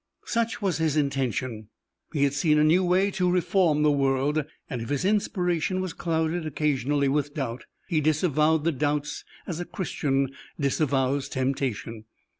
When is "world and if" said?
3.91-4.89